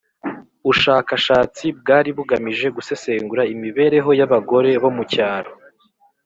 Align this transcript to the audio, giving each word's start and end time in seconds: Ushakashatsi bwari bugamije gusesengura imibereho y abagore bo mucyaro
Ushakashatsi 0.71 1.65
bwari 1.79 2.09
bugamije 2.17 2.67
gusesengura 2.75 3.43
imibereho 3.53 4.09
y 4.19 4.23
abagore 4.27 4.69
bo 4.83 4.89
mucyaro 4.95 5.51